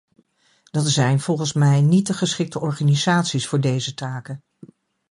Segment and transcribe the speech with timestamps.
[0.63, 4.43] Dat zijn volgens mij niet de geschikte organisaties voor deze taken.